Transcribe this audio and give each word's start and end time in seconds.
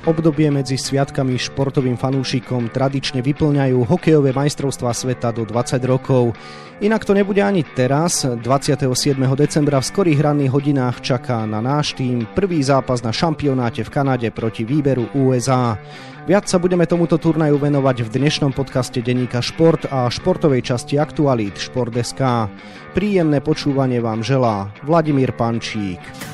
Obdobie 0.00 0.48
medzi 0.48 0.80
sviatkami 0.80 1.36
športovým 1.36 2.00
fanúšikom 2.00 2.72
tradične 2.72 3.20
vyplňajú 3.20 3.84
hokejové 3.84 4.32
majstrovstvá 4.32 4.96
sveta 4.96 5.28
do 5.28 5.44
20 5.44 5.76
rokov. 5.84 6.32
Inak 6.80 7.04
to 7.04 7.12
nebude 7.12 7.44
ani 7.44 7.60
teraz. 7.76 8.24
27. 8.24 8.88
decembra 9.36 9.76
v 9.76 9.88
skorých 9.92 10.24
ranných 10.24 10.56
hodinách 10.56 11.04
čaká 11.04 11.44
na 11.44 11.60
náš 11.60 11.92
tým 12.00 12.24
prvý 12.32 12.64
zápas 12.64 13.04
na 13.04 13.12
šampionáte 13.12 13.84
v 13.84 13.92
Kanade 13.92 14.32
proti 14.32 14.64
výberu 14.64 15.04
USA. 15.12 15.76
Viac 16.24 16.48
sa 16.48 16.56
budeme 16.56 16.88
tomuto 16.88 17.20
turnaju 17.20 17.60
venovať 17.60 18.08
v 18.08 18.12
dnešnom 18.24 18.56
podcaste 18.56 19.04
Deníka 19.04 19.44
Šport 19.44 19.84
a 19.92 20.08
športovej 20.08 20.64
časti 20.64 20.96
Aktualít 20.96 21.60
Šport.sk. 21.60 22.48
Príjemné 22.96 23.44
počúvanie 23.44 24.00
vám 24.00 24.24
želá 24.24 24.72
Vladimír 24.80 25.36
Pančík. 25.36 26.29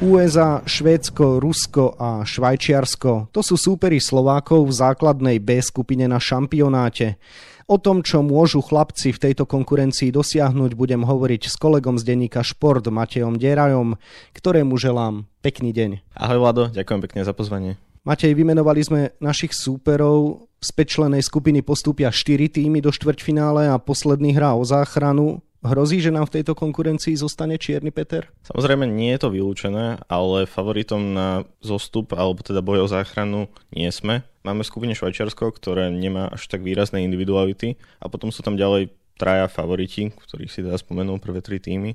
USA, 0.00 0.64
Švédsko, 0.64 1.44
Rusko 1.44 1.92
a 2.00 2.24
Švajčiarsko. 2.24 3.28
To 3.36 3.40
sú 3.44 3.60
súperi 3.60 4.00
Slovákov 4.00 4.64
v 4.64 4.72
základnej 4.72 5.36
B 5.44 5.60
skupine 5.60 6.08
na 6.08 6.16
šampionáte. 6.16 7.20
O 7.68 7.76
tom, 7.76 8.00
čo 8.00 8.24
môžu 8.24 8.64
chlapci 8.64 9.12
v 9.12 9.20
tejto 9.28 9.44
konkurencii 9.44 10.08
dosiahnuť, 10.08 10.72
budem 10.72 11.04
hovoriť 11.04 11.52
s 11.52 11.60
kolegom 11.60 12.00
z 12.00 12.08
denníka 12.08 12.40
Šport 12.40 12.88
Matejom 12.88 13.36
Derajom, 13.36 14.00
ktorému 14.32 14.80
želám 14.80 15.28
pekný 15.44 15.76
deň. 15.76 16.16
Ahoj 16.16 16.38
Vlado, 16.48 16.62
ďakujem 16.72 17.00
pekne 17.04 17.20
za 17.20 17.36
pozvanie. 17.36 17.76
Matej, 18.00 18.32
vymenovali 18.32 18.80
sme 18.80 19.00
našich 19.20 19.52
súperov. 19.52 20.48
Z 20.64 20.72
pečlenej 20.72 21.20
skupiny 21.20 21.60
postúpia 21.60 22.08
4 22.08 22.48
týmy 22.48 22.80
do 22.80 22.88
štvrťfinále 22.88 23.68
a 23.68 23.76
posledný 23.76 24.32
hrá 24.32 24.56
o 24.56 24.64
záchranu. 24.64 25.44
Hrozí, 25.60 26.00
že 26.00 26.08
nám 26.08 26.24
v 26.24 26.40
tejto 26.40 26.56
konkurencii 26.56 27.20
zostane 27.20 27.60
Čierny 27.60 27.92
Peter? 27.92 28.32
Samozrejme 28.48 28.88
nie 28.88 29.12
je 29.12 29.20
to 29.20 29.28
vylúčené, 29.28 30.00
ale 30.08 30.48
favoritom 30.48 31.12
na 31.12 31.44
zostup 31.60 32.16
alebo 32.16 32.40
teda 32.40 32.64
boj 32.64 32.84
o 32.84 32.88
záchranu 32.88 33.52
nie 33.68 33.92
sme. 33.92 34.24
Máme 34.40 34.64
skupine 34.64 34.96
Švajčiarsko, 34.96 35.52
ktoré 35.52 35.92
nemá 35.92 36.32
až 36.32 36.48
tak 36.48 36.64
výrazné 36.64 37.04
individuality 37.04 37.76
a 38.00 38.08
potom 38.08 38.32
sú 38.32 38.40
tam 38.40 38.56
ďalej 38.56 38.88
traja 39.20 39.52
favoriti, 39.52 40.08
ktorých 40.16 40.48
si 40.48 40.64
teda 40.64 40.80
spomenul 40.80 41.20
prvé 41.20 41.44
tri 41.44 41.60
týmy. 41.60 41.92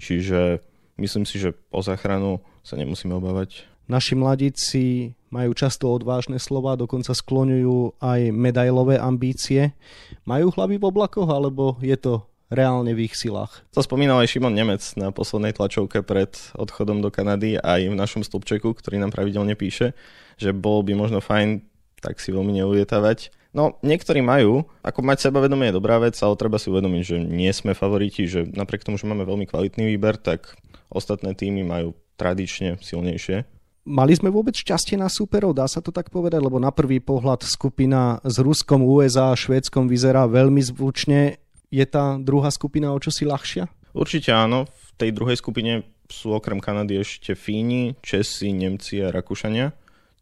Čiže 0.00 0.64
myslím 0.96 1.28
si, 1.28 1.36
že 1.36 1.52
o 1.68 1.84
záchranu 1.84 2.40
sa 2.64 2.80
nemusíme 2.80 3.12
obávať. 3.12 3.68
Naši 3.84 4.16
mladíci 4.16 5.12
majú 5.28 5.52
často 5.52 5.92
odvážne 5.92 6.40
slova, 6.40 6.72
dokonca 6.72 7.12
skloňujú 7.12 8.00
aj 8.00 8.32
medailové 8.32 8.96
ambície. 8.96 9.76
Majú 10.24 10.56
hlavy 10.56 10.80
v 10.80 10.88
oblakoch, 10.88 11.28
alebo 11.28 11.76
je 11.84 12.00
to 12.00 12.24
reálne 12.54 12.94
v 12.94 13.10
ich 13.10 13.18
silách. 13.18 13.66
To 13.74 13.82
spomínal 13.82 14.22
aj 14.22 14.30
Šimon 14.30 14.54
Nemec 14.54 14.82
na 14.96 15.10
poslednej 15.10 15.52
tlačovke 15.52 16.00
pred 16.06 16.32
odchodom 16.54 17.02
do 17.02 17.10
Kanady 17.10 17.58
aj 17.58 17.90
v 17.90 17.98
našom 17.98 18.22
stĺpčeku, 18.22 18.72
ktorý 18.72 19.02
nám 19.02 19.10
pravidelne 19.10 19.58
píše, 19.58 19.92
že 20.38 20.54
bolo 20.54 20.86
by 20.86 20.94
možno 20.94 21.18
fajn 21.18 21.74
tak 22.04 22.20
si 22.20 22.36
veľmi 22.36 22.52
neulietavať. 22.60 23.32
No, 23.56 23.80
niektorí 23.80 24.20
majú. 24.20 24.68
Ako 24.84 25.00
mať 25.00 25.30
sebavedomie 25.30 25.72
je 25.72 25.78
dobrá 25.80 25.96
vec, 25.96 26.12
ale 26.20 26.36
treba 26.36 26.60
si 26.60 26.68
uvedomiť, 26.68 27.02
že 27.02 27.16
nie 27.16 27.48
sme 27.56 27.72
favoriti, 27.72 28.28
že 28.28 28.44
napriek 28.44 28.84
tomu, 28.84 29.00
že 29.00 29.08
máme 29.08 29.24
veľmi 29.24 29.48
kvalitný 29.48 29.88
výber, 29.96 30.20
tak 30.20 30.52
ostatné 30.92 31.32
týmy 31.32 31.64
majú 31.64 31.96
tradične 32.20 32.76
silnejšie. 32.84 33.48
Mali 33.84 34.16
sme 34.16 34.32
vôbec 34.32 34.56
šťastie 34.56 34.96
na 34.96 35.12
súperov, 35.12 35.52
dá 35.52 35.68
sa 35.68 35.84
to 35.84 35.92
tak 35.92 36.08
povedať, 36.08 36.40
lebo 36.40 36.56
na 36.56 36.72
prvý 36.72 37.04
pohľad 37.04 37.44
skupina 37.44 38.16
s 38.24 38.40
Ruskom, 38.40 38.80
USA 38.80 39.32
a 39.32 39.38
Švédskom 39.38 39.92
vyzerá 39.92 40.24
veľmi 40.24 40.60
zvučne 40.64 41.43
je 41.68 41.84
tá 41.86 42.16
druhá 42.20 42.50
skupina 42.52 42.92
o 42.92 42.98
čosi 42.98 43.24
ľahšia? 43.28 43.68
Určite 43.94 44.34
áno. 44.34 44.66
V 44.66 44.88
tej 44.98 45.10
druhej 45.14 45.38
skupine 45.38 45.86
sú 46.10 46.34
okrem 46.34 46.58
Kanady 46.58 47.00
ešte 47.00 47.38
Fíni, 47.38 47.96
Česi, 48.04 48.52
Nemci 48.52 49.00
a 49.00 49.14
Rakúšania, 49.14 49.72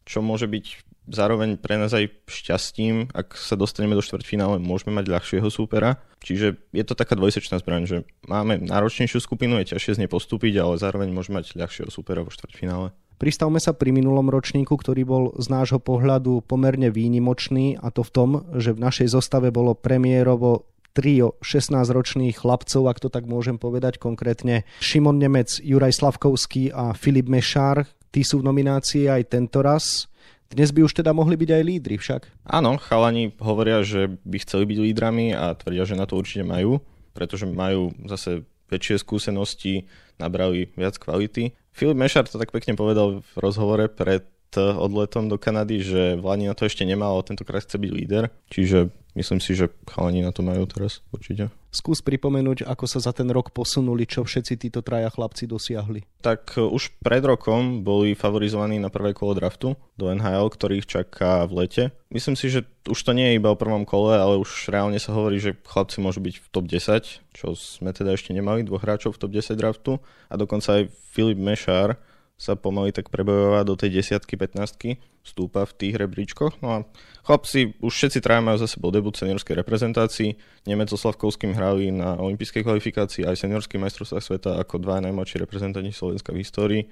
čo 0.06 0.22
môže 0.22 0.47
byť 0.47 0.93
zároveň 1.11 1.59
pre 1.59 1.75
nás 1.81 1.91
aj 1.91 2.15
šťastím, 2.31 3.11
ak 3.11 3.34
sa 3.34 3.59
dostaneme 3.59 3.99
do 3.99 4.05
štvrťfinále, 4.05 4.62
môžeme 4.62 4.94
mať 4.94 5.11
ľahšieho 5.11 5.49
súpera. 5.50 5.99
Čiže 6.22 6.71
je 6.71 6.84
to 6.87 6.94
taká 6.94 7.19
dvojsečná 7.19 7.59
zbraň, 7.59 7.83
že 7.91 7.97
máme 8.31 8.62
náročnejšiu 8.62 9.19
skupinu, 9.19 9.59
je 9.62 9.75
ťažšie 9.75 9.99
z 9.99 10.00
nej 10.06 10.11
postúpiť, 10.11 10.62
ale 10.62 10.78
zároveň 10.78 11.11
môžeme 11.11 11.43
mať 11.43 11.59
ľahšieho 11.59 11.91
súpera 11.91 12.22
vo 12.22 12.31
štvrťfinále. 12.31 12.94
Pristavme 13.19 13.62
sa 13.62 13.71
pri 13.71 13.94
minulom 13.94 14.27
ročníku, 14.34 14.75
ktorý 14.75 15.03
bol 15.06 15.25
z 15.38 15.47
nášho 15.47 15.78
pohľadu 15.78 16.43
pomerne 16.43 16.91
výnimočný 16.91 17.78
a 17.78 17.94
to 17.94 18.03
v 18.03 18.11
tom, 18.11 18.31
že 18.59 18.75
v 18.75 18.83
našej 18.83 19.15
zostave 19.15 19.55
bolo 19.55 19.78
premiérovo 19.78 20.67
trio 20.93 21.41
16-ročných 21.41 22.37
chlapcov, 22.37 22.83
ak 22.89 22.99
to 23.01 23.09
tak 23.09 23.25
môžem 23.25 23.57
povedať 23.57 23.97
konkrétne. 23.97 24.69
Šimon 24.85 25.17
Nemec, 25.17 25.59
Juraj 25.65 25.97
Slavkovský 25.97 26.73
a 26.73 26.93
Filip 26.93 27.29
Mešár. 27.33 27.89
Tí 28.13 28.21
sú 28.23 28.45
v 28.45 28.49
nominácii 28.53 29.09
aj 29.09 29.33
tento 29.33 29.65
raz. 29.65 30.07
Dnes 30.53 30.69
by 30.69 30.85
už 30.85 31.01
teda 31.01 31.17
mohli 31.17 31.33
byť 31.41 31.49
aj 31.49 31.63
lídry 31.65 31.97
však. 31.97 32.45
Áno, 32.45 32.77
chalani 32.77 33.33
hovoria, 33.41 33.81
že 33.81 34.21
by 34.29 34.37
chceli 34.45 34.69
byť 34.69 34.79
lídrami 34.85 35.33
a 35.33 35.57
tvrdia, 35.57 35.89
že 35.89 35.97
na 35.97 36.05
to 36.05 36.21
určite 36.21 36.45
majú, 36.45 36.85
pretože 37.17 37.49
majú 37.49 37.97
zase 38.05 38.45
väčšie 38.69 39.01
skúsenosti, 39.01 39.89
nabrali 40.21 40.69
viac 40.77 41.01
kvality. 41.01 41.57
Filip 41.73 41.97
Mešar 41.97 42.29
to 42.29 42.37
tak 42.37 42.53
pekne 42.53 42.77
povedal 42.77 43.25
v 43.25 43.33
rozhovore 43.41 43.89
pred 43.89 44.29
odletom 44.53 45.33
do 45.33 45.41
Kanady, 45.41 45.81
že 45.81 46.03
Vlani 46.21 46.45
na 46.45 46.53
to 46.53 46.69
ešte 46.69 46.85
nemal, 46.85 47.17
ale 47.17 47.25
tentokrát 47.25 47.65
chce 47.65 47.81
byť 47.81 47.89
líder. 47.89 48.29
Čiže 48.53 48.93
myslím 49.17 49.41
si, 49.41 49.56
že 49.56 49.73
chalani 49.89 50.25
na 50.25 50.33
to 50.33 50.41
majú 50.45 50.65
teraz 50.69 51.05
určite. 51.12 51.53
Skús 51.73 52.05
pripomenúť, 52.05 52.69
ako 52.69 52.84
sa 52.84 53.00
za 53.00 53.17
ten 53.17 53.25
rok 53.33 53.49
posunuli, 53.56 54.05
čo 54.05 54.28
všetci 54.28 54.61
títo 54.61 54.84
traja 54.84 55.09
chlapci 55.09 55.49
dosiahli. 55.49 56.05
Tak 56.21 56.61
e, 56.61 56.69
už 56.69 56.93
pred 57.00 57.25
rokom 57.25 57.81
boli 57.81 58.12
favorizovaní 58.12 58.77
na 58.77 58.93
prvé 58.93 59.17
kolo 59.17 59.33
draftu 59.33 59.73
do 59.97 60.12
NHL, 60.12 60.53
ktorých 60.53 60.84
čaká 60.84 61.49
v 61.49 61.65
lete. 61.65 61.84
Myslím 62.12 62.37
si, 62.37 62.53
že 62.53 62.69
už 62.84 63.00
to 63.00 63.17
nie 63.17 63.33
je 63.33 63.39
iba 63.41 63.49
o 63.49 63.56
prvom 63.56 63.89
kole, 63.89 64.12
ale 64.12 64.37
už 64.37 64.69
reálne 64.69 65.00
sa 65.00 65.17
hovorí, 65.17 65.41
že 65.41 65.56
chlapci 65.65 66.05
môžu 66.05 66.21
byť 66.21 66.34
v 66.44 66.47
top 66.53 66.69
10, 66.69 67.25
čo 67.33 67.47
sme 67.56 67.97
teda 67.97 68.12
ešte 68.12 68.37
nemali, 68.37 68.69
dvoch 68.69 68.84
hráčov 68.84 69.17
v 69.17 69.21
top 69.25 69.33
10 69.33 69.56
draftu 69.56 69.93
a 70.29 70.34
dokonca 70.37 70.77
aj 70.77 70.93
Filip 71.17 71.41
Mešár, 71.41 71.97
sa 72.43 72.59
pomaly 72.59 72.91
tak 72.91 73.06
prebojovať 73.06 73.65
do 73.71 73.75
tej 73.79 74.03
desiatky, 74.03 74.34
15 74.34 74.75
stúpa 75.22 75.62
v 75.66 75.72
tých 75.78 75.94
rebríčkoch. 75.99 76.59
No 76.60 76.69
a 76.71 76.78
chlapci, 77.22 77.78
už 77.78 77.94
všetci 77.94 78.19
traja 78.19 78.43
majú 78.43 78.59
za 78.59 78.66
sebou 78.66 78.91
debut 78.91 79.15
seniorskej 79.15 79.55
reprezentácii. 79.62 80.34
Nemec 80.66 80.91
so 80.91 80.99
Slavkovským 80.99 81.55
hrali 81.55 81.94
na 81.94 82.19
olympijskej 82.19 82.66
kvalifikácii 82.66 83.27
aj 83.27 83.47
seniorský 83.47 83.78
majstrovstvá 83.78 84.21
sveta 84.21 84.50
ako 84.59 84.82
dva 84.82 84.99
najmladší 85.03 85.43
reprezentanti 85.43 85.94
Slovenska 85.94 86.34
v 86.34 86.43
histórii. 86.43 86.82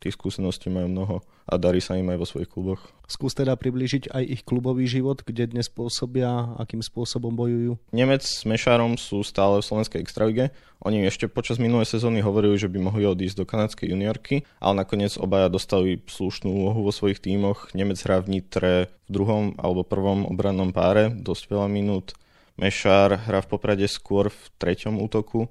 Tých 0.00 0.16
skúseností 0.16 0.72
majú 0.72 0.88
mnoho 0.88 1.16
a 1.44 1.60
darí 1.60 1.82
sa 1.84 1.92
im 1.92 2.08
aj 2.08 2.18
vo 2.18 2.24
svojich 2.24 2.48
kluboch. 2.48 2.88
Skús 3.04 3.36
teda 3.36 3.52
približiť 3.58 4.08
aj 4.14 4.24
ich 4.24 4.42
klubový 4.48 4.88
život, 4.88 5.20
kde 5.20 5.50
dnes 5.50 5.68
pôsobia, 5.68 6.56
akým 6.56 6.80
spôsobom 6.80 7.34
bojujú. 7.36 7.76
Nemec 7.92 8.24
s 8.24 8.48
Mešárom 8.48 8.96
sú 8.96 9.20
stále 9.26 9.60
v 9.60 9.66
slovenskej 9.66 10.00
extralige. 10.00 10.56
Oni 10.80 11.04
ešte 11.04 11.28
počas 11.28 11.60
minulej 11.60 11.84
sezóny 11.84 12.24
hovorili, 12.24 12.56
že 12.56 12.72
by 12.72 12.80
mohli 12.80 13.04
odísť 13.04 13.36
do 13.36 13.44
kanadskej 13.44 13.92
juniorky, 13.92 14.48
ale 14.56 14.80
nakoniec 14.80 15.20
obaja 15.20 15.52
dostali 15.52 16.00
slušnú 16.08 16.48
úlohu 16.48 16.80
vo 16.80 16.92
svojich 16.94 17.20
tímoch. 17.20 17.68
Nemec 17.80 17.96
hrá 18.04 18.20
v 18.20 18.36
Nitre 18.36 18.92
v 19.08 19.08
druhom 19.08 19.56
alebo 19.56 19.88
prvom 19.88 20.28
obrannom 20.28 20.68
páre, 20.68 21.08
dosť 21.08 21.48
veľa 21.48 21.68
minút. 21.72 22.12
Mešár 22.60 23.16
hrá 23.24 23.40
v 23.40 23.50
Poprade 23.56 23.88
skôr 23.88 24.28
v 24.28 24.40
treťom 24.60 25.00
útoku 25.00 25.48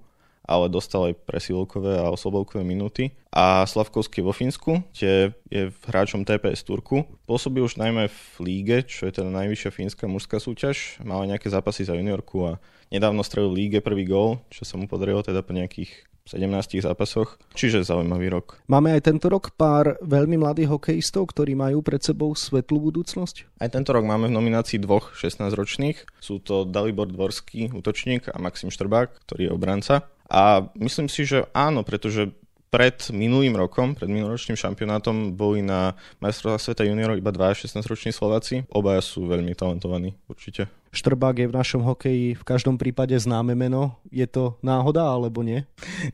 ale 0.50 0.66
dostal 0.66 1.14
aj 1.14 1.22
presilovkové 1.30 2.02
a 2.02 2.10
oslobovkové 2.10 2.66
minúty. 2.66 3.14
A 3.30 3.62
Slavkovský 3.70 4.26
vo 4.26 4.34
Fínsku, 4.34 4.82
kde 4.98 5.38
je 5.54 5.70
hráčom 5.86 6.26
TPS 6.26 6.66
Turku. 6.66 7.06
Pôsobí 7.30 7.62
už 7.62 7.78
najmä 7.78 8.10
v 8.10 8.22
líge, 8.42 8.90
čo 8.90 9.06
je 9.06 9.22
teda 9.22 9.30
najvyššia 9.30 9.70
fínska 9.70 10.10
mužská 10.10 10.42
súťaž. 10.42 10.98
Mal 11.06 11.30
nejaké 11.30 11.54
zápasy 11.54 11.86
za 11.86 11.94
juniorku 11.94 12.50
a 12.50 12.52
nedávno 12.90 13.22
strelil 13.22 13.54
líge 13.54 13.86
prvý 13.86 14.10
gól, 14.10 14.42
čo 14.50 14.66
sa 14.66 14.82
mu 14.82 14.90
podarilo 14.90 15.22
teda 15.22 15.46
po 15.46 15.54
nejakých 15.54 16.10
17 16.28 16.84
zápasoch, 16.84 17.38
čiže 17.54 17.86
zaujímavý 17.86 18.30
rok. 18.32 18.60
Máme 18.68 18.96
aj 18.96 19.12
tento 19.12 19.28
rok 19.30 19.54
pár 19.56 19.98
veľmi 20.04 20.40
mladých 20.40 20.76
hokejistov, 20.76 21.32
ktorí 21.32 21.56
majú 21.58 21.80
pred 21.86 22.02
sebou 22.02 22.34
svetlú 22.34 22.92
budúcnosť? 22.92 23.60
Aj 23.62 23.70
tento 23.70 23.92
rok 23.92 24.06
máme 24.06 24.30
v 24.30 24.36
nominácii 24.38 24.82
dvoch 24.82 25.14
16-ročných. 25.18 26.22
Sú 26.22 26.42
to 26.42 26.66
Dalibor 26.66 27.10
Dvorský, 27.10 27.74
útočník 27.74 28.30
a 28.30 28.38
Maxim 28.38 28.70
Štrbák, 28.70 29.26
ktorý 29.26 29.50
je 29.50 29.56
obranca. 29.56 29.96
A 30.30 30.70
myslím 30.78 31.10
si, 31.10 31.26
že 31.26 31.50
áno, 31.58 31.82
pretože 31.82 32.30
pred 32.70 32.96
minulým 33.10 33.58
rokom, 33.58 33.98
pred 33.98 34.06
minuloročným 34.06 34.54
šampionátom 34.54 35.34
boli 35.34 35.66
na 35.66 35.98
majstrovstvách 36.22 36.62
sveta 36.62 36.84
juniorov 36.86 37.18
iba 37.18 37.34
dva 37.34 37.54
16-roční 37.54 38.14
Slováci. 38.14 38.66
Obaja 38.70 39.02
sú 39.02 39.26
veľmi 39.26 39.58
talentovaní, 39.58 40.14
určite. 40.30 40.70
Štrbák 40.94 41.38
je 41.38 41.50
v 41.50 41.58
našom 41.58 41.82
hokeji 41.86 42.38
v 42.38 42.44
každom 42.46 42.78
prípade 42.78 43.14
známe 43.18 43.54
meno. 43.54 43.98
Je 44.10 44.26
to 44.26 44.58
náhoda 44.62 45.06
alebo 45.06 45.46
nie? 45.46 45.66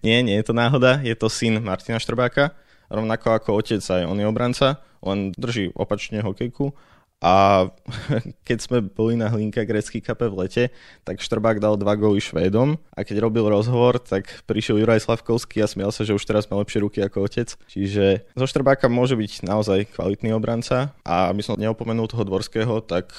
Nie, 0.04 0.20
nie 0.24 0.36
je 0.36 0.52
to 0.52 0.54
náhoda. 0.56 1.00
Je 1.04 1.16
to 1.16 1.32
syn 1.32 1.60
Martina 1.64 2.00
Štrbáka. 2.00 2.56
Rovnako 2.92 3.36
ako 3.36 3.50
otec 3.60 3.82
aj 3.82 4.04
on 4.06 4.20
je 4.20 4.28
obranca, 4.28 4.84
len 5.02 5.34
drží 5.36 5.74
opačne 5.74 6.22
hokejku 6.22 6.76
A 7.24 7.68
keď 8.48 8.58
sme 8.60 8.78
boli 8.84 9.16
na 9.16 9.32
Hlinka 9.32 9.64
grecký 9.64 10.04
kape 10.04 10.28
v 10.28 10.46
lete, 10.46 10.64
tak 11.08 11.24
Štrbák 11.24 11.64
dal 11.64 11.80
dva 11.80 11.96
góly 11.96 12.20
Švédom 12.20 12.76
a 12.92 13.00
keď 13.08 13.24
robil 13.24 13.48
rozhovor, 13.48 14.04
tak 14.04 14.44
prišiel 14.44 14.84
Juraj 14.84 15.08
Slavkovský 15.08 15.64
a 15.64 15.68
smial 15.70 15.96
sa, 15.96 16.04
že 16.04 16.12
už 16.12 16.24
teraz 16.28 16.52
má 16.52 16.60
lepšie 16.60 16.84
ruky 16.84 17.00
ako 17.00 17.26
otec. 17.26 17.56
Čiže 17.72 18.28
zo 18.36 18.46
Štrbáka 18.46 18.92
môže 18.92 19.16
byť 19.16 19.48
naozaj 19.48 19.96
kvalitný 19.96 20.36
obranca 20.36 20.92
a 21.08 21.32
aby 21.32 21.40
som 21.40 21.56
neopomenul 21.56 22.12
toho 22.12 22.28
Dvorského, 22.28 22.84
tak 22.84 23.16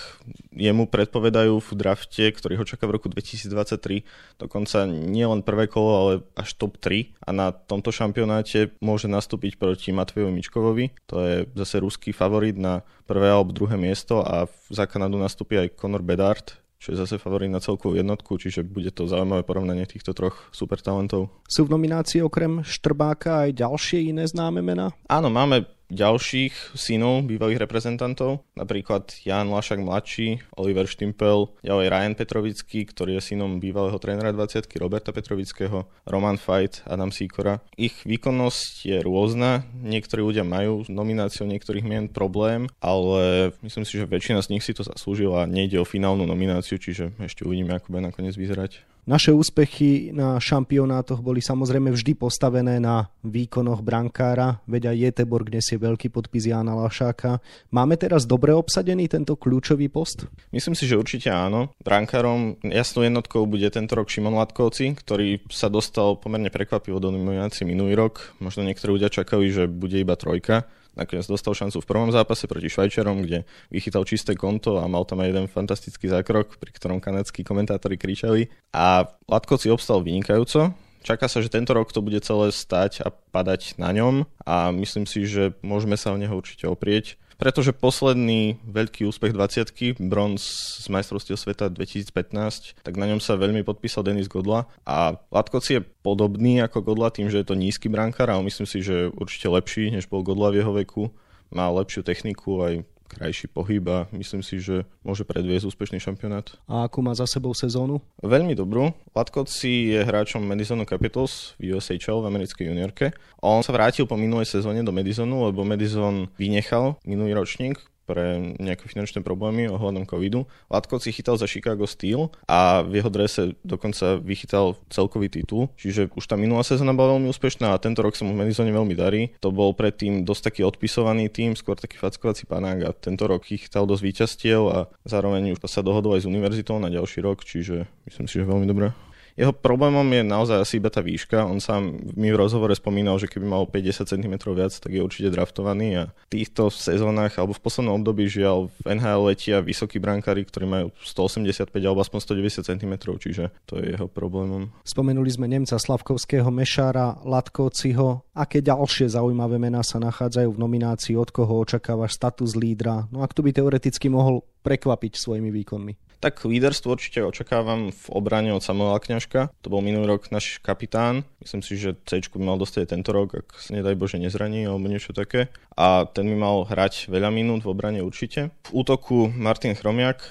jemu 0.52 0.88
predpovedajú 0.88 1.60
v 1.60 1.70
drafte, 1.76 2.24
ktorý 2.32 2.60
ho 2.60 2.64
čaká 2.68 2.84
v 2.84 3.00
roku 3.00 3.08
2023, 3.08 4.04
dokonca 4.40 4.84
nie 4.88 5.24
len 5.24 5.40
prvé 5.40 5.68
kolo, 5.68 5.92
ale 5.92 6.12
až 6.36 6.56
top 6.56 6.76
3 6.80 7.16
a 7.24 7.30
na 7.32 7.52
tomto 7.52 7.92
šampionáte 7.92 8.76
môže 8.80 9.08
nastúpiť 9.08 9.56
proti 9.60 9.92
Matvejovi 9.92 10.32
Mičkovovi, 10.32 10.84
to 11.08 11.16
je 11.20 11.34
zase 11.56 11.80
ruský 11.80 12.12
favorit 12.16 12.56
na 12.56 12.84
prvé 13.06 13.30
alebo 13.30 13.54
druhé 13.54 13.78
miesto 13.86 14.26
a 14.26 14.50
za 14.66 14.90
Kanadu 14.90 15.14
nastúpi 15.14 15.54
aj 15.62 15.78
Conor 15.78 16.02
Bedard, 16.02 16.58
čo 16.82 16.92
je 16.92 17.00
zase 17.00 17.22
favorit 17.22 17.48
na 17.48 17.62
celkovú 17.62 17.94
jednotku, 17.94 18.36
čiže 18.36 18.66
bude 18.66 18.90
to 18.90 19.06
zaujímavé 19.06 19.46
porovnanie 19.46 19.86
týchto 19.86 20.12
troch 20.12 20.50
super 20.50 20.82
talentov. 20.82 21.30
Sú 21.46 21.64
v 21.64 21.72
nominácii 21.78 22.20
okrem 22.20 22.66
Štrbáka 22.66 23.46
aj 23.46 23.62
ďalšie 23.62 24.10
iné 24.10 24.26
známe 24.26 24.60
mená? 24.60 24.90
Áno, 25.06 25.30
máme 25.30 25.75
ďalších 25.90 26.74
synov 26.74 27.26
bývalých 27.26 27.62
reprezentantov, 27.62 28.42
napríklad 28.58 29.14
Jan 29.22 29.50
Lašak 29.50 29.78
mladší, 29.78 30.42
Oliver 30.58 30.90
Štimpel, 30.90 31.54
ďalej 31.62 31.86
Ryan 31.90 32.14
Petrovický, 32.18 32.86
ktorý 32.90 33.18
je 33.18 33.34
synom 33.34 33.62
bývalého 33.62 33.96
trénera 34.02 34.34
20 34.34 34.66
Roberta 34.82 35.14
Petrovického, 35.14 35.86
Roman 36.06 36.38
Fight, 36.38 36.82
Adam 36.86 37.14
Sikora. 37.14 37.62
Ich 37.78 38.02
výkonnosť 38.02 38.74
je 38.82 38.98
rôzna, 39.02 39.62
niektorí 39.78 40.22
ľudia 40.22 40.42
majú 40.42 40.82
s 40.82 40.90
nomináciou 40.90 41.46
niektorých 41.46 41.86
mien 41.86 42.06
problém, 42.10 42.66
ale 42.82 43.54
myslím 43.62 43.86
si, 43.86 43.98
že 43.98 44.10
väčšina 44.10 44.42
z 44.42 44.50
nich 44.56 44.64
si 44.66 44.74
to 44.74 44.82
zaslúžila 44.82 45.46
a 45.46 45.50
nejde 45.50 45.78
o 45.78 45.86
finálnu 45.86 46.26
nomináciu, 46.26 46.78
čiže 46.80 47.14
ešte 47.22 47.46
uvidíme, 47.46 47.78
ako 47.78 47.94
bude 47.94 48.10
nakoniec 48.10 48.34
vyzerať. 48.34 48.95
Naše 49.06 49.30
úspechy 49.30 50.10
na 50.10 50.34
šampionátoch 50.42 51.22
boli 51.22 51.38
samozrejme 51.38 51.94
vždy 51.94 52.18
postavené 52.18 52.82
na 52.82 53.06
výkonoch 53.22 53.78
brankára, 53.78 54.58
veď 54.66 54.90
aj 54.90 54.96
Jetebor 54.98 55.46
nesie 55.46 55.78
veľký 55.78 56.10
podpis 56.10 56.50
Jána 56.50 56.74
Lašáka. 56.74 57.38
Máme 57.70 57.94
teraz 57.94 58.26
dobre 58.26 58.50
obsadený 58.50 59.06
tento 59.06 59.38
kľúčový 59.38 59.86
post? 59.86 60.26
Myslím 60.50 60.74
si, 60.74 60.90
že 60.90 60.98
určite 60.98 61.30
áno. 61.30 61.70
Brankárom 61.86 62.58
jasnou 62.66 63.06
jednotkou 63.06 63.46
bude 63.46 63.70
tento 63.70 63.94
rok 63.94 64.10
Šimon 64.10 64.34
Latkovci, 64.42 64.98
ktorý 64.98 65.38
sa 65.54 65.70
dostal 65.70 66.18
pomerne 66.18 66.50
prekvapivo 66.50 66.98
do 66.98 67.14
nominácie 67.14 67.62
minulý 67.62 67.94
rok. 67.94 68.34
Možno 68.42 68.66
niektorí 68.66 68.98
ľudia 68.98 69.06
čakali, 69.06 69.54
že 69.54 69.70
bude 69.70 70.02
iba 70.02 70.18
trojka 70.18 70.66
nakoniec 70.96 71.28
dostal 71.28 71.52
šancu 71.52 71.84
v 71.84 71.88
prvom 71.88 72.10
zápase 72.10 72.48
proti 72.48 72.72
Švajčarom, 72.72 73.22
kde 73.22 73.44
vychytal 73.68 74.08
čisté 74.08 74.34
konto 74.34 74.80
a 74.80 74.88
mal 74.88 75.04
tam 75.04 75.20
aj 75.20 75.30
jeden 75.30 75.46
fantastický 75.46 76.08
zákrok, 76.08 76.56
pri 76.56 76.72
ktorom 76.72 76.98
kanadskí 76.98 77.44
komentátori 77.44 78.00
kričali. 78.00 78.48
A 78.72 79.04
Latkovci 79.28 79.68
obstal 79.68 80.02
vynikajúco, 80.02 80.74
Čaká 81.06 81.30
sa, 81.30 81.38
že 81.38 81.54
tento 81.54 81.70
rok 81.70 81.94
to 81.94 82.02
bude 82.02 82.18
celé 82.26 82.50
stať 82.50 83.06
a 83.06 83.14
padať 83.14 83.78
na 83.78 83.94
ňom 83.94 84.26
a 84.42 84.74
myslím 84.74 85.06
si, 85.06 85.22
že 85.22 85.54
môžeme 85.62 85.94
sa 85.94 86.10
o 86.10 86.18
neho 86.18 86.34
určite 86.34 86.66
oprieť 86.66 87.14
pretože 87.36 87.76
posledný 87.76 88.60
veľký 88.64 89.04
úspech 89.04 89.32
20 89.36 90.00
bronz 90.08 90.42
z 90.82 90.86
majstrovstiev 90.88 91.36
sveta 91.36 91.68
2015, 91.68 92.80
tak 92.80 92.94
na 92.96 93.06
ňom 93.08 93.20
sa 93.20 93.36
veľmi 93.36 93.60
podpísal 93.62 94.04
Denis 94.04 94.28
Godla 94.28 94.64
a 94.88 95.20
Latkoci 95.28 95.80
je 95.80 95.86
podobný 96.00 96.64
ako 96.64 96.80
Godla 96.80 97.12
tým, 97.12 97.28
že 97.28 97.44
je 97.44 97.46
to 97.48 97.58
nízky 97.58 97.92
brankár, 97.92 98.32
ale 98.32 98.48
myslím 98.48 98.64
si, 98.64 98.80
že 98.80 99.12
určite 99.12 99.52
lepší, 99.52 99.92
než 99.92 100.08
bol 100.08 100.24
Godla 100.24 100.52
v 100.52 100.64
jeho 100.64 100.72
veku. 100.72 101.12
Má 101.52 101.70
lepšiu 101.70 102.02
techniku, 102.02 102.58
aj 102.66 102.82
krajší 103.06 103.48
pohyb 103.48 103.86
a 103.88 103.98
myslím 104.12 104.42
si, 104.42 104.58
že 104.58 104.84
môže 105.06 105.22
predviesť 105.22 105.70
úspešný 105.70 106.02
šampionát. 106.02 106.58
A 106.66 106.90
akú 106.90 107.00
má 107.00 107.14
za 107.14 107.24
sebou 107.24 107.54
sezónu? 107.54 108.02
Veľmi 108.20 108.52
dobrú. 108.52 108.92
Latkoci 109.14 109.96
je 109.96 110.00
hráčom 110.04 110.44
Madison 110.44 110.82
Capitals 110.84 111.56
v 111.56 111.72
USHL 111.72 112.20
v 112.20 112.28
americkej 112.28 112.68
juniorke. 112.68 113.16
On 113.40 113.62
sa 113.64 113.72
vrátil 113.72 114.04
po 114.04 114.18
minulej 114.18 114.50
sezóne 114.50 114.82
do 114.82 114.92
Madisonu, 114.92 115.48
lebo 115.48 115.62
Madison 115.64 116.28
vynechal 116.36 116.98
minulý 117.06 117.32
ročník, 117.32 117.80
pre 118.06 118.54
nejaké 118.62 118.86
finančné 118.86 119.20
problémy 119.26 119.66
ohľadom 119.66 120.06
covidu. 120.06 120.46
Latko 120.70 121.02
si 121.02 121.10
chytal 121.10 121.36
za 121.36 121.50
Chicago 121.50 121.84
Steel 121.84 122.30
a 122.46 122.86
v 122.86 123.02
jeho 123.02 123.10
drese 123.10 123.58
dokonca 123.66 124.22
vychytal 124.22 124.78
celkový 124.88 125.28
titul, 125.28 125.68
čiže 125.74 126.08
už 126.14 126.24
tá 126.24 126.38
minulá 126.38 126.62
sezóna 126.62 126.94
bola 126.94 127.18
veľmi 127.18 127.28
úspešná 127.34 127.74
a 127.74 127.82
tento 127.82 128.00
rok 128.00 128.14
sa 128.14 128.22
mu 128.22 128.32
v 128.32 128.46
Madisone 128.46 128.70
veľmi 128.70 128.94
darí. 128.94 129.34
To 129.42 129.50
bol 129.50 129.74
predtým 129.74 130.22
dosť 130.22 130.54
taký 130.54 130.62
odpisovaný 130.62 131.28
tým, 131.28 131.58
skôr 131.58 131.74
taký 131.74 131.98
fackovací 131.98 132.46
panák 132.46 132.78
a 132.86 132.90
tento 132.94 133.26
rok 133.26 133.42
chytal 133.44 133.84
dosť 133.90 134.02
víťazstiev 134.06 134.60
a 134.70 134.78
zároveň 135.02 135.58
už 135.58 135.60
sa 135.66 135.82
dohodol 135.82 136.14
aj 136.14 136.24
s 136.24 136.30
univerzitou 136.30 136.78
na 136.78 136.88
ďalší 136.88 137.20
rok, 137.26 137.42
čiže 137.42 137.90
myslím 138.06 138.26
si, 138.30 138.38
že 138.38 138.46
veľmi 138.46 138.70
dobré. 138.70 138.94
Jeho 139.36 139.52
problémom 139.52 140.08
je 140.16 140.24
naozaj 140.24 140.64
asi 140.64 140.74
iba 140.80 140.88
tá 140.88 141.04
výška. 141.04 141.44
On 141.44 141.60
sám 141.60 141.92
mi 142.16 142.32
v 142.32 142.40
rozhovore 142.40 142.72
spomínal, 142.72 143.20
že 143.20 143.28
keby 143.28 143.44
mal 143.44 143.68
50 143.68 144.08
cm 144.08 144.34
viac, 144.56 144.72
tak 144.72 144.88
je 144.88 145.04
určite 145.04 145.28
draftovaný 145.28 145.88
a 145.92 146.04
v 146.08 146.40
týchto 146.40 146.72
sezónach 146.72 147.36
alebo 147.36 147.52
v 147.52 147.60
poslednom 147.60 148.00
období 148.00 148.32
žiaľ 148.32 148.72
v 148.80 148.96
NHL 148.96 149.28
letia 149.28 149.60
vysokí 149.60 150.00
brankári, 150.00 150.48
ktorí 150.48 150.64
majú 150.64 150.88
185 151.04 151.68
alebo 151.68 152.00
aspoň 152.00 152.18
190 152.32 152.64
cm, 152.64 152.94
čiže 153.20 153.44
to 153.68 153.76
je 153.76 153.92
jeho 153.92 154.08
problémom. 154.08 154.72
Spomenuli 154.88 155.28
sme 155.28 155.52
Nemca 155.52 155.76
Slavkovského, 155.76 156.48
Mešára, 156.48 157.20
Latkovciho. 157.20 158.24
Aké 158.32 158.64
ďalšie 158.64 159.12
zaujímavé 159.12 159.60
mená 159.60 159.84
sa 159.84 160.00
nachádzajú 160.00 160.48
v 160.48 160.62
nominácii, 160.64 161.12
od 161.12 161.28
koho 161.28 161.60
očakávaš 161.60 162.16
status 162.16 162.56
lídra? 162.56 163.04
No 163.12 163.20
a 163.20 163.28
kto 163.28 163.44
by 163.44 163.52
teoreticky 163.52 164.08
mohol 164.08 164.40
prekvapiť 164.64 165.12
svojimi 165.20 165.52
výkonmi? 165.52 166.05
Tak 166.16 166.48
líderstvo 166.48 166.96
určite 166.96 167.20
očakávam 167.20 167.92
v 167.92 168.04
obrane 168.08 168.48
od 168.56 168.64
Samuela 168.64 168.96
Kňažka. 168.96 169.52
To 169.60 169.68
bol 169.68 169.84
minulý 169.84 170.16
rok 170.16 170.32
náš 170.32 170.56
kapitán. 170.64 171.28
Myslím 171.44 171.60
si, 171.60 171.76
že 171.76 171.92
C 172.08 172.24
by 172.24 172.40
mal 172.40 172.56
dostať 172.56 172.88
tento 172.88 173.12
rok, 173.12 173.44
ak 173.44 173.60
sa 173.60 173.76
nedaj 173.76 174.00
Bože 174.00 174.16
nezraní 174.16 174.64
alebo 174.64 174.88
niečo 174.88 175.12
také. 175.12 175.52
A 175.76 176.08
ten 176.08 176.24
by 176.24 176.36
mal 176.40 176.56
hrať 176.64 177.12
veľa 177.12 177.28
minút 177.28 177.68
v 177.68 177.72
obrane 177.76 178.00
určite. 178.00 178.48
V 178.72 178.80
útoku 178.80 179.28
Martin 179.28 179.76
Chromiak, 179.76 180.24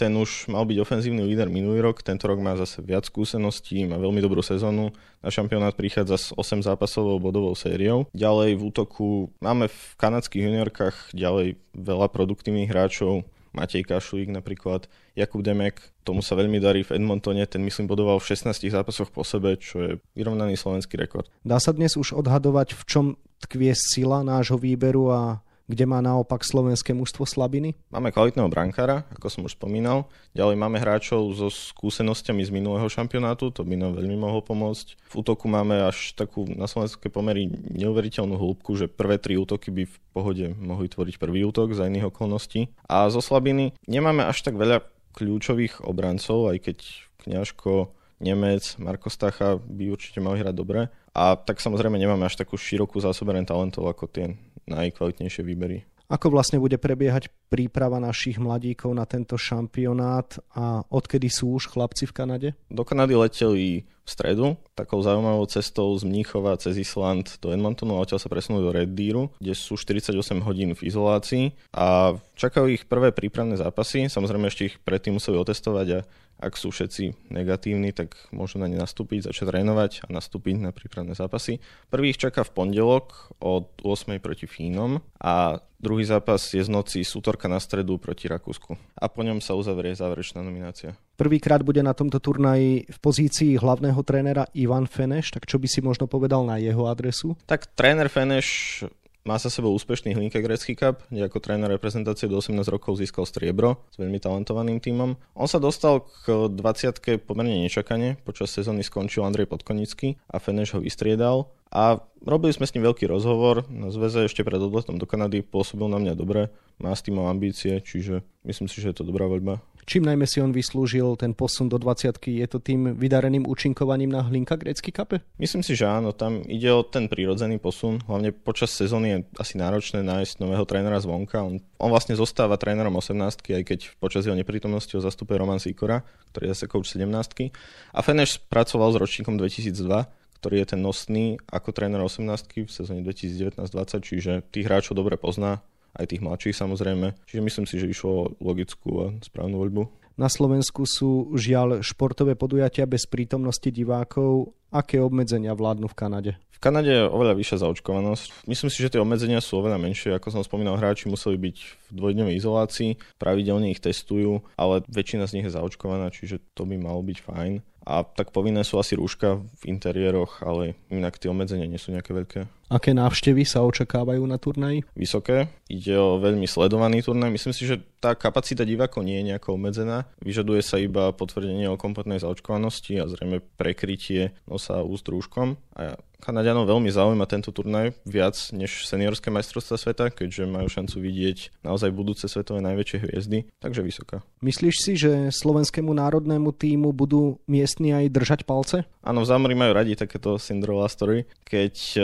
ten 0.00 0.16
už 0.16 0.48
mal 0.48 0.64
byť 0.64 0.80
ofenzívny 0.80 1.24
líder 1.28 1.52
minulý 1.52 1.84
rok, 1.84 2.00
tento 2.00 2.24
rok 2.24 2.40
má 2.40 2.56
zase 2.56 2.80
viac 2.80 3.04
skúseností, 3.04 3.84
má 3.84 4.00
veľmi 4.00 4.24
dobrú 4.24 4.40
sezónu. 4.40 4.96
Na 5.20 5.28
šampionát 5.28 5.76
prichádza 5.76 6.16
s 6.16 6.26
8 6.32 6.64
zápasovou 6.64 7.20
bodovou 7.20 7.52
sériou. 7.52 8.08
Ďalej 8.16 8.56
v 8.56 8.62
útoku 8.64 9.28
máme 9.44 9.68
v 9.68 9.80
kanadských 10.00 10.48
juniorkách 10.48 11.12
ďalej 11.12 11.60
veľa 11.76 12.08
produktívnych 12.08 12.72
hráčov. 12.72 13.28
Matej 13.50 13.82
Kašulík 13.82 14.30
napríklad, 14.30 14.86
Jakub 15.18 15.42
Demek, 15.42 15.82
tomu 16.06 16.22
sa 16.22 16.38
veľmi 16.38 16.62
darí 16.62 16.86
v 16.86 16.94
Edmontone, 17.02 17.42
ten 17.50 17.66
myslím 17.66 17.90
bodoval 17.90 18.22
v 18.22 18.30
16 18.30 18.70
zápasoch 18.70 19.10
po 19.10 19.26
sebe, 19.26 19.58
čo 19.58 19.76
je 19.82 19.90
vyrovnaný 20.14 20.54
slovenský 20.54 20.94
rekord. 20.94 21.26
Dá 21.42 21.58
sa 21.58 21.74
dnes 21.74 21.98
už 21.98 22.14
odhadovať, 22.14 22.78
v 22.78 22.82
čom 22.86 23.06
tkvie 23.42 23.74
sila 23.74 24.22
nášho 24.22 24.60
výberu 24.60 25.10
a 25.10 25.42
kde 25.70 25.86
má 25.86 26.02
naopak 26.02 26.42
slovenské 26.42 26.90
mužstvo 26.90 27.22
slabiny? 27.22 27.78
Máme 27.94 28.10
kvalitného 28.10 28.50
brankára, 28.50 29.06
ako 29.14 29.26
som 29.30 29.46
už 29.46 29.54
spomínal. 29.54 30.10
Ďalej 30.34 30.56
máme 30.58 30.82
hráčov 30.82 31.30
so 31.38 31.46
skúsenosťami 31.46 32.42
z 32.42 32.50
minulého 32.50 32.90
šampionátu, 32.90 33.54
to 33.54 33.62
by 33.62 33.78
nám 33.78 33.94
veľmi 33.94 34.18
mohlo 34.18 34.42
pomôcť. 34.42 34.98
V 35.06 35.14
útoku 35.22 35.46
máme 35.46 35.86
až 35.86 36.18
takú 36.18 36.50
na 36.50 36.66
slovenské 36.66 37.06
pomery 37.06 37.46
neuveriteľnú 37.70 38.34
hĺbku, 38.34 38.74
že 38.74 38.90
prvé 38.90 39.22
tri 39.22 39.38
útoky 39.38 39.70
by 39.70 39.86
v 39.86 39.96
pohode 40.10 40.46
mohli 40.58 40.90
tvoriť 40.90 41.22
prvý 41.22 41.46
útok 41.46 41.78
za 41.78 41.86
iných 41.86 42.10
okolností. 42.10 42.74
A 42.90 43.06
zo 43.06 43.22
slabiny 43.22 43.78
nemáme 43.86 44.26
až 44.26 44.42
tak 44.42 44.58
veľa 44.58 44.82
kľúčových 45.14 45.86
obrancov, 45.86 46.50
aj 46.50 46.58
keď 46.66 46.78
Kňažko, 47.20 47.94
Nemec, 48.20 48.76
Marko 48.76 49.08
Stacha 49.08 49.56
by 49.56 49.88
určite 49.88 50.20
mali 50.20 50.44
hrať 50.44 50.54
dobre. 50.56 50.92
A 51.16 51.34
tak 51.34 51.58
samozrejme 51.58 51.98
nemáme 51.98 52.28
až 52.28 52.38
takú 52.38 52.54
širokú 52.54 53.00
zásobeň 53.00 53.48
talentov 53.48 53.88
ako 53.88 54.06
tie 54.06 54.36
najkvalitnejšie 54.70 55.42
výbery. 55.42 55.84
Ako 56.10 56.26
vlastne 56.26 56.58
bude 56.58 56.74
prebiehať 56.74 57.30
príprava 57.46 58.02
našich 58.02 58.34
mladíkov 58.42 58.90
na 58.90 59.06
tento 59.06 59.38
šampionát 59.38 60.42
a 60.50 60.82
odkedy 60.90 61.30
sú 61.30 61.54
už 61.54 61.70
chlapci 61.70 62.10
v 62.10 62.14
Kanade? 62.18 62.48
Do 62.66 62.82
Kanady 62.82 63.14
leteli 63.14 63.86
v 63.86 64.08
stredu 64.10 64.58
takou 64.74 64.98
zaujímavou 65.06 65.46
cestou 65.46 65.94
z 65.94 66.02
Mníchova 66.02 66.58
cez 66.58 66.74
Island 66.82 67.38
do 67.38 67.54
Edmontonu 67.54 67.94
a 67.94 68.02
odtiaľ 68.02 68.26
sa 68.26 68.26
presunú 68.26 68.58
do 68.58 68.74
Red 68.74 68.90
Deeru, 68.90 69.30
kde 69.38 69.54
sú 69.54 69.78
48 69.78 70.18
hodín 70.42 70.74
v 70.74 70.82
izolácii 70.82 71.54
a 71.70 72.18
čakajú 72.34 72.66
ich 72.74 72.90
prvé 72.90 73.14
prípravné 73.14 73.54
zápasy. 73.54 74.10
Samozrejme 74.10 74.50
ešte 74.50 74.66
ich 74.66 74.82
predtým 74.82 75.14
museli 75.14 75.38
otestovať 75.38 75.86
a 75.94 75.98
ak 76.40 76.56
sú 76.56 76.72
všetci 76.72 77.30
negatívni, 77.30 77.92
tak 77.92 78.16
môžu 78.32 78.56
na 78.56 78.66
ne 78.66 78.80
nastúpiť, 78.80 79.28
začať 79.28 79.52
trénovať 79.52 80.08
a 80.08 80.16
nastúpiť 80.16 80.56
na 80.56 80.72
prípravné 80.72 81.12
zápasy. 81.12 81.60
Prvý 81.92 82.16
ich 82.16 82.20
čaká 82.20 82.42
v 82.42 82.56
pondelok 82.56 83.36
od 83.44 83.68
8. 83.84 84.16
proti 84.24 84.48
Fínom 84.48 85.04
a 85.20 85.60
druhý 85.76 86.08
zápas 86.08 86.40
je 86.56 86.64
z 86.64 86.72
noci 86.72 87.04
z 87.04 87.12
útorka 87.12 87.44
na 87.44 87.60
stredu 87.60 88.00
proti 88.00 88.28
Rakúsku. 88.28 88.76
A 88.96 89.12
po 89.12 89.20
ňom 89.20 89.44
sa 89.44 89.52
uzavrie 89.52 89.92
záverečná 89.92 90.40
nominácia. 90.40 90.96
Prvýkrát 91.20 91.60
bude 91.60 91.84
na 91.84 91.92
tomto 91.92 92.16
turnaji 92.16 92.88
v 92.88 92.98
pozícii 93.04 93.60
hlavného 93.60 94.00
trénera 94.00 94.48
Ivan 94.56 94.88
Feneš, 94.88 95.36
tak 95.36 95.44
čo 95.44 95.60
by 95.60 95.68
si 95.68 95.84
možno 95.84 96.08
povedal 96.08 96.48
na 96.48 96.56
jeho 96.56 96.88
adresu? 96.88 97.36
Tak 97.44 97.76
tréner 97.76 98.08
Feneš 98.08 98.80
Má 99.20 99.36
sa 99.36 99.52
sebou 99.52 99.76
úspešný 99.76 100.16
Hlinka 100.16 100.40
Grecký 100.40 100.72
Cup, 100.72 101.04
kde 101.12 101.28
ako 101.28 101.44
tréner 101.44 101.68
reprezentácie 101.68 102.24
do 102.24 102.40
18 102.40 102.56
rokov 102.72 102.96
získal 102.96 103.28
striebro 103.28 103.84
s 103.92 104.00
veľmi 104.00 104.16
talentovaným 104.16 104.80
tímom. 104.80 105.12
On 105.36 105.44
sa 105.44 105.60
dostal 105.60 106.08
k 106.24 106.48
20 106.48 107.20
pomerne 107.28 107.60
nečakane, 107.60 108.16
počas 108.24 108.48
sezóny 108.48 108.80
skončil 108.80 109.20
Andrej 109.28 109.52
Podkonický 109.52 110.16
a 110.24 110.40
Feneš 110.40 110.72
ho 110.72 110.80
vystriedal. 110.80 111.52
A 111.68 112.00
robili 112.24 112.56
sme 112.56 112.64
s 112.64 112.72
ním 112.72 112.88
veľký 112.88 113.12
rozhovor 113.12 113.68
na 113.68 113.92
zväze 113.92 114.24
ešte 114.24 114.40
pred 114.40 114.56
odletom 114.56 114.96
do 114.96 115.04
Kanady, 115.04 115.44
pôsobil 115.44 115.86
na 115.92 116.00
mňa 116.00 116.16
dobre, 116.16 116.48
má 116.80 116.96
s 116.96 117.04
tým 117.04 117.20
ambície, 117.20 117.84
čiže 117.84 118.24
myslím 118.48 118.72
si, 118.72 118.80
že 118.80 118.90
je 118.90 119.04
to 119.04 119.06
dobrá 119.06 119.28
voľba. 119.28 119.60
Čím 119.88 120.08
najmä 120.08 120.28
si 120.28 120.40
on 120.40 120.52
vyslúžil 120.52 121.16
ten 121.16 121.32
posun 121.32 121.68
do 121.68 121.80
20 121.80 122.16
Je 122.20 122.46
to 122.48 122.58
tým 122.60 122.96
vydareným 122.96 123.48
účinkovaním 123.48 124.12
na 124.12 124.24
Hlinka 124.24 124.56
grécky 124.56 124.92
kape? 124.92 125.24
Myslím 125.40 125.64
si, 125.64 125.76
že 125.76 125.88
áno. 125.88 126.12
Tam 126.12 126.44
ide 126.44 126.68
o 126.72 126.84
ten 126.84 127.08
prírodzený 127.08 127.60
posun. 127.60 128.00
Hlavne 128.04 128.32
počas 128.34 128.72
sezóny 128.72 129.06
je 129.08 129.18
asi 129.40 129.54
náročné 129.56 130.04
nájsť 130.04 130.40
nového 130.40 130.64
trénera 130.68 131.00
zvonka. 131.00 131.44
On, 131.44 131.60
on 131.80 131.90
vlastne 131.90 132.16
zostáva 132.16 132.60
trénerom 132.60 132.92
18 132.96 133.42
aj 133.50 133.64
keď 133.66 133.80
počas 133.98 134.28
jeho 134.28 134.36
neprítomnosti 134.36 134.92
ho 134.94 135.02
zastupuje 135.02 135.40
Roman 135.40 135.58
Sikora, 135.58 136.04
ktorý 136.32 136.50
je 136.50 136.52
zase 136.54 136.66
coach 136.70 136.88
17 136.92 137.52
A 137.96 138.00
Feneš 138.00 138.40
pracoval 138.46 138.94
s 138.94 139.00
ročníkom 139.00 139.36
2002 139.36 140.20
ktorý 140.40 140.64
je 140.64 140.72
ten 140.72 140.80
nosný 140.80 141.36
ako 141.52 141.68
tréner 141.76 142.00
18 142.00 142.64
v 142.64 142.72
sezóne 142.72 143.04
2019-20, 143.04 143.60
čiže 144.00 144.32
tých 144.48 144.64
hráčov 144.64 144.96
dobre 144.96 145.20
pozná 145.20 145.60
aj 145.96 146.06
tých 146.10 146.22
mladších 146.22 146.56
samozrejme. 146.56 147.14
Čiže 147.26 147.42
myslím 147.42 147.66
si, 147.66 147.80
že 147.80 147.90
išlo 147.90 148.36
logickú 148.38 148.90
a 149.02 149.06
správnu 149.24 149.58
voľbu. 149.58 149.82
Na 150.20 150.28
Slovensku 150.28 150.84
sú 150.84 151.32
žiaľ 151.32 151.80
športové 151.80 152.36
podujatia 152.36 152.84
bez 152.84 153.08
prítomnosti 153.08 153.72
divákov. 153.72 154.52
Aké 154.68 155.00
obmedzenia 155.00 155.56
vládnu 155.56 155.88
v 155.88 155.96
Kanade? 155.96 156.32
V 156.52 156.58
Kanade 156.60 156.92
je 156.92 157.08
oveľa 157.08 157.40
vyššia 157.40 157.64
zaočkovanosť. 157.64 158.44
Myslím 158.44 158.68
si, 158.68 158.84
že 158.84 158.92
tie 158.92 159.00
obmedzenia 159.00 159.40
sú 159.40 159.64
oveľa 159.64 159.80
menšie. 159.80 160.12
Ako 160.12 160.28
som 160.28 160.44
spomínal, 160.44 160.76
hráči 160.76 161.08
museli 161.08 161.40
byť 161.40 161.56
v 161.56 161.90
dvojdňovej 161.96 162.36
izolácii, 162.36 162.90
pravidelne 163.16 163.72
ich 163.72 163.80
testujú, 163.80 164.44
ale 164.60 164.84
väčšina 164.92 165.24
z 165.24 165.40
nich 165.40 165.48
je 165.48 165.56
zaočkovaná, 165.56 166.12
čiže 166.12 166.44
to 166.52 166.68
by 166.68 166.76
malo 166.76 167.00
byť 167.00 167.18
fajn. 167.24 167.64
A 167.88 168.04
tak 168.04 168.36
povinné 168.36 168.60
sú 168.60 168.76
asi 168.76 169.00
rúška 169.00 169.40
v 169.40 169.62
interiéroch, 169.72 170.44
ale 170.44 170.76
inak 170.92 171.16
tie 171.16 171.32
obmedzenia 171.32 171.64
nie 171.64 171.80
sú 171.80 171.96
nejaké 171.96 172.12
veľké. 172.12 172.40
Aké 172.70 172.94
návštevy 172.94 173.42
sa 173.42 173.66
očakávajú 173.66 174.22
na 174.30 174.38
turnaji? 174.38 174.86
Vysoké. 174.94 175.50
Ide 175.66 175.98
o 175.98 176.22
veľmi 176.22 176.46
sledovaný 176.46 177.02
turnaj. 177.02 177.34
Myslím 177.34 177.50
si, 177.50 177.66
že 177.66 177.82
tá 177.98 178.14
kapacita 178.14 178.62
divákov 178.62 179.02
nie 179.02 179.18
je 179.18 179.34
nejako 179.34 179.58
obmedzená. 179.58 180.06
Vyžaduje 180.22 180.62
sa 180.62 180.78
iba 180.78 181.10
potvrdenie 181.10 181.66
o 181.66 181.74
kompletnej 181.74 182.22
zaočkovanosti 182.22 183.02
a 183.02 183.10
zrejme 183.10 183.42
prekrytie 183.58 184.38
nosa 184.46 184.86
úst 184.86 185.10
rúškom. 185.10 185.58
A 185.74 185.98
Kanadianov 186.20 186.68
veľmi 186.68 186.92
zaujíma 186.92 187.24
tento 187.24 187.48
turnaj 187.48 187.96
viac 188.04 188.36
než 188.52 188.84
seniorské 188.84 189.32
majstrovstvá 189.32 189.76
sveta, 189.80 190.04
keďže 190.12 190.44
majú 190.44 190.68
šancu 190.68 191.00
vidieť 191.00 191.64
naozaj 191.64 191.90
budúce 191.96 192.28
svetové 192.28 192.60
najväčšie 192.60 192.98
hviezdy, 193.08 193.38
takže 193.56 193.80
vysoká. 193.80 194.20
Myslíš 194.44 194.76
si, 194.76 194.92
že 195.00 195.32
slovenskému 195.32 195.88
národnému 195.96 196.52
týmu 196.52 196.92
budú 196.92 197.40
miestni 197.48 197.96
aj 197.96 198.12
držať 198.12 198.40
palce? 198.44 198.84
Áno, 199.00 199.24
v 199.24 199.30
zámori 199.32 199.56
majú 199.56 199.72
radi 199.72 199.96
takéto 199.96 200.36
Cinderella 200.36 200.92
story, 200.92 201.24
keď 201.48 201.74
e, 201.96 201.98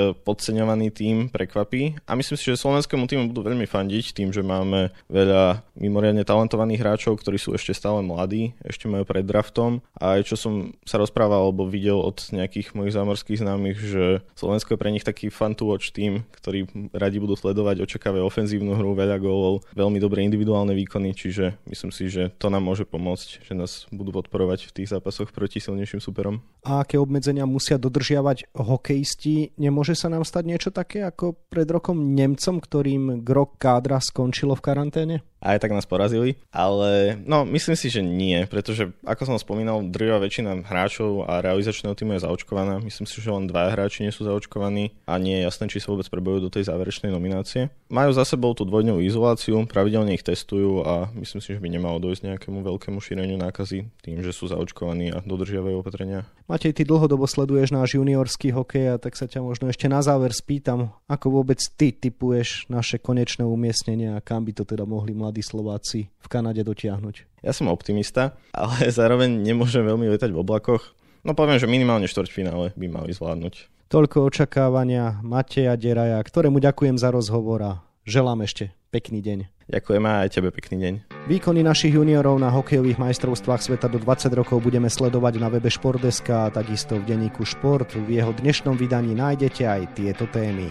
podceňovaný 0.57 0.89
tým 0.89 1.17
prekvapí. 1.29 2.01
A 2.09 2.17
myslím 2.17 2.41
si, 2.41 2.49
že 2.49 2.57
slovenskému 2.57 3.05
týmu 3.05 3.29
budú 3.29 3.45
veľmi 3.45 3.69
fandiť 3.69 4.17
tým, 4.17 4.33
že 4.33 4.41
máme 4.41 4.89
veľa 5.13 5.61
mimoriadne 5.77 6.25
talentovaných 6.25 6.81
hráčov, 6.81 7.21
ktorí 7.21 7.37
sú 7.37 7.53
ešte 7.53 7.77
stále 7.77 8.01
mladí, 8.01 8.57
ešte 8.65 8.89
majú 8.89 9.05
pred 9.05 9.21
draftom. 9.21 9.85
A 10.01 10.17
aj 10.17 10.33
čo 10.33 10.41
som 10.41 10.73
sa 10.89 10.97
rozprával 10.97 11.53
alebo 11.53 11.69
videl 11.69 12.01
od 12.01 12.25
nejakých 12.33 12.73
mojich 12.73 12.97
zámorských 12.97 13.45
známych, 13.45 13.77
že 13.85 14.25
Slovensko 14.33 14.73
je 14.73 14.81
pre 14.81 14.89
nich 14.97 15.05
taký 15.05 15.29
fun 15.29 15.53
to 15.53 15.69
watch 15.69 15.93
tým, 15.93 16.25
ktorí 16.41 16.65
radi 16.97 17.21
budú 17.21 17.37
sledovať, 17.37 17.85
očakávajú 17.85 18.25
ofenzívnu 18.25 18.81
hru, 18.81 18.97
veľa 18.97 19.21
gólov, 19.21 19.61
veľmi 19.77 20.01
dobré 20.01 20.25
individuálne 20.25 20.73
výkony, 20.73 21.13
čiže 21.13 21.61
myslím 21.69 21.93
si, 21.93 22.09
že 22.09 22.33
to 22.41 22.49
nám 22.49 22.65
môže 22.65 22.89
pomôcť, 22.89 23.45
že 23.45 23.53
nás 23.53 23.85
budú 23.93 24.09
podporovať 24.25 24.73
v 24.73 24.75
tých 24.81 24.97
zápasoch 24.97 25.37
proti 25.37 25.61
silnejším 25.61 26.01
superom. 26.01 26.41
A 26.65 26.81
aké 26.81 26.97
obmedzenia 26.97 27.45
musia 27.45 27.77
dodržiavať 27.77 28.57
hokejisti? 28.57 29.53
Nemôže 29.61 29.93
sa 29.93 30.09
nám 30.09 30.25
stať 30.25 30.46
niečo 30.47 30.71
také 30.71 31.03
ako 31.03 31.35
pred 31.51 31.67
rokom 31.67 32.15
Nemcom, 32.15 32.63
ktorým 32.63 33.27
grok 33.27 33.59
kádra 33.59 33.99
skončilo 33.99 34.55
v 34.55 34.63
karanténe? 34.63 35.17
Aj 35.41 35.61
tak 35.63 35.73
nás 35.73 35.85
porazili, 35.85 36.41
ale 36.51 37.21
no 37.23 37.45
myslím 37.45 37.77
si, 37.77 37.93
že 37.93 38.01
nie, 38.01 38.49
pretože 38.49 38.91
ako 39.05 39.23
som 39.35 39.37
spomínal, 39.37 39.85
drvá 39.87 40.19
väčšina 40.19 40.65
hráčov 40.67 41.29
a 41.29 41.45
realizačného 41.45 41.95
týmu 41.95 42.17
je 42.17 42.25
zaočkovaná. 42.25 42.81
Myslím 42.83 43.07
si, 43.07 43.21
že 43.21 43.31
len 43.31 43.47
dva 43.47 43.71
hráči 43.71 44.03
nie 44.03 44.13
sú 44.13 44.25
zaočkovaní 44.27 44.97
a 45.07 45.21
nie 45.21 45.41
je 45.41 45.47
jasné, 45.47 45.65
či 45.71 45.79
sa 45.79 45.93
vôbec 45.93 46.09
prebojujú 46.09 46.41
do 46.49 46.53
tej 46.53 46.69
záverečnej 46.69 47.13
nominácie. 47.13 47.71
Majú 47.87 48.11
za 48.17 48.27
sebou 48.27 48.51
tú 48.57 48.67
dvojdňovú 48.67 49.01
izoláciu, 49.05 49.69
pravidelne 49.71 50.19
ich 50.19 50.27
testujú 50.27 50.83
a 50.83 51.13
myslím 51.15 51.41
si, 51.45 51.55
že 51.55 51.63
by 51.63 51.69
nemalo 51.71 52.03
dojsť 52.03 52.35
nejakému 52.35 52.67
veľkému 52.67 52.99
šíreniu 52.99 53.39
nákazy 53.39 53.87
tým, 54.03 54.19
že 54.25 54.35
sú 54.35 54.51
zaočkovaní 54.51 55.15
a 55.15 55.23
dodržiavajú 55.23 55.85
opatrenia. 55.85 56.27
Matej, 56.51 56.75
ty 56.75 56.83
dlhodobo 56.87 57.27
sleduješ 57.27 57.75
náš 57.75 57.99
juniorský 57.99 58.55
hokej 58.55 58.95
a 58.95 59.03
tak 59.03 59.19
sa 59.19 59.27
ťa 59.27 59.43
možno 59.43 59.67
ešte 59.71 59.91
na 59.91 59.99
záver 60.03 60.31
spýtam, 60.31 60.95
ako 61.11 61.43
vôbec 61.43 61.59
ty 61.75 61.91
typuješ 61.91 62.71
naše 62.71 63.03
konečné 63.03 63.43
umiestnenia 63.43 64.19
a 64.19 64.23
kam 64.23 64.47
by 64.47 64.55
to 64.55 64.63
teda 64.63 64.87
mohli 64.87 65.11
mladí 65.11 65.26
mladí 65.27 65.43
Slováci 65.43 66.07
v 66.23 66.27
Kanade 66.31 66.63
dotiahnuť? 66.63 67.43
Ja 67.43 67.51
som 67.51 67.67
optimista, 67.67 68.39
ale 68.55 68.87
zároveň 68.95 69.43
nemôžem 69.43 69.83
veľmi 69.83 70.07
letať 70.15 70.31
v 70.31 70.39
oblakoch. 70.39 70.95
No 71.27 71.35
poviem, 71.35 71.59
že 71.59 71.67
minimálne 71.67 72.07
štvrťfinále 72.07 72.79
by 72.79 72.87
mali 72.87 73.11
zvládnuť. 73.11 73.75
Toľko 73.91 74.31
očakávania 74.31 75.23
Mateja 75.23 75.75
Deraja, 75.75 76.23
ktorému 76.23 76.63
ďakujem 76.63 76.99
za 76.99 77.11
rozhovor 77.11 77.63
a 77.63 77.73
želám 78.07 78.47
ešte 78.47 78.71
pekný 78.95 79.21
deň. 79.21 79.39
Ďakujem 79.67 80.05
aj 80.07 80.29
tebe 80.31 80.55
pekný 80.55 80.77
deň. 80.79 80.95
Výkony 81.27 81.67
našich 81.67 81.91
juniorov 81.91 82.39
na 82.39 82.55
hokejových 82.55 83.03
majstrovstvách 83.03 83.61
sveta 83.67 83.91
do 83.91 83.99
20 83.99 84.31
rokov 84.31 84.63
budeme 84.63 84.87
sledovať 84.87 85.43
na 85.43 85.51
webe 85.51 85.67
Športdeska 85.67 86.47
a 86.47 86.53
takisto 86.55 86.95
v 87.03 87.03
denníku 87.03 87.43
Šport. 87.43 87.99
V 87.99 88.07
jeho 88.07 88.31
dnešnom 88.31 88.79
vydaní 88.79 89.19
nájdete 89.19 89.67
aj 89.67 89.99
tieto 89.99 90.31
témy. 90.31 90.71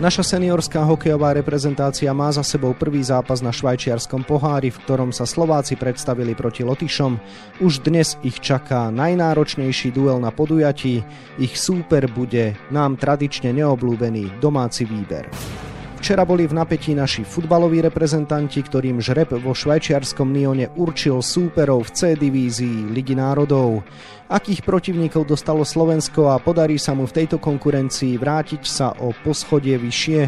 Naša 0.00 0.24
seniorská 0.24 0.80
hokejová 0.80 1.36
reprezentácia 1.36 2.08
má 2.16 2.32
za 2.32 2.40
sebou 2.40 2.72
prvý 2.72 3.04
zápas 3.04 3.44
na 3.44 3.52
švajčiarskom 3.52 4.24
pohári, 4.24 4.72
v 4.72 4.80
ktorom 4.88 5.12
sa 5.12 5.28
Slováci 5.28 5.76
predstavili 5.76 6.32
proti 6.32 6.64
Lotyšom. 6.64 7.20
Už 7.60 7.84
dnes 7.84 8.16
ich 8.24 8.40
čaká 8.40 8.88
najnáročnejší 8.88 9.92
duel 9.92 10.16
na 10.16 10.32
podujatí. 10.32 11.04
Ich 11.36 11.60
súper 11.60 12.08
bude 12.08 12.56
nám 12.72 12.96
tradične 12.96 13.52
neoblúbený 13.52 14.40
domáci 14.40 14.88
výber. 14.88 15.28
Včera 16.00 16.24
boli 16.24 16.48
v 16.48 16.56
napätí 16.56 16.96
naši 16.96 17.28
futbaloví 17.28 17.84
reprezentanti, 17.84 18.64
ktorým 18.64 19.04
žreb 19.04 19.36
vo 19.36 19.52
švajčiarskom 19.52 20.32
Nione 20.32 20.72
určil 20.72 21.20
súperov 21.20 21.84
v 21.84 21.90
C 21.92 22.00
divízii 22.16 22.88
Ligy 22.88 23.12
národov. 23.12 23.84
Akých 24.32 24.64
protivníkov 24.64 25.28
dostalo 25.28 25.60
Slovensko 25.60 26.32
a 26.32 26.40
podarí 26.40 26.80
sa 26.80 26.96
mu 26.96 27.04
v 27.04 27.20
tejto 27.20 27.36
konkurencii 27.36 28.16
vrátiť 28.16 28.62
sa 28.64 28.96
o 28.96 29.12
poschodie 29.12 29.76
vyššie? 29.76 30.20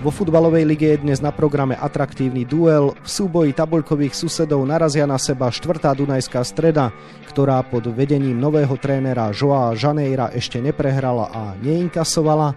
Vo 0.00 0.08
futbalovej 0.08 0.64
lige 0.64 0.96
je 0.96 1.04
dnes 1.04 1.20
na 1.20 1.36
programe 1.36 1.76
atraktívny 1.76 2.48
duel. 2.48 2.96
V 3.04 3.08
súboji 3.08 3.52
tabuľkových 3.52 4.16
susedov 4.16 4.64
narazia 4.64 5.04
na 5.04 5.20
seba 5.20 5.52
štvrtá 5.52 5.92
Dunajská 5.92 6.40
streda, 6.48 6.96
ktorá 7.28 7.60
pod 7.60 7.92
vedením 7.92 8.40
nového 8.40 8.72
trénera 8.80 9.36
Joa 9.36 9.76
Žanejra 9.76 10.32
ešte 10.32 10.64
neprehrala 10.64 11.28
a 11.28 11.52
neinkasovala 11.60 12.56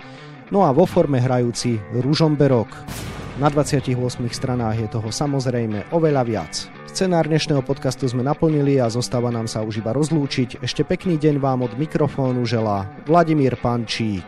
no 0.52 0.64
a 0.64 0.72
vo 0.72 0.88
forme 0.88 1.20
hrajúci 1.20 1.80
Ružomberok. 1.96 2.70
Na 3.38 3.54
28 3.54 3.94
stranách 4.34 4.78
je 4.82 4.88
toho 4.90 5.10
samozrejme 5.14 5.94
oveľa 5.94 6.24
viac. 6.26 6.54
Scenár 6.90 7.30
dnešného 7.30 7.62
podcastu 7.62 8.10
sme 8.10 8.26
naplnili 8.26 8.82
a 8.82 8.90
zostáva 8.90 9.30
nám 9.30 9.46
sa 9.46 9.62
už 9.62 9.86
iba 9.86 9.94
rozlúčiť. 9.94 10.66
Ešte 10.66 10.82
pekný 10.82 11.22
deň 11.22 11.38
vám 11.38 11.62
od 11.62 11.78
mikrofónu 11.78 12.42
želá 12.50 12.90
Vladimír 13.06 13.54
Pančík. 13.62 14.26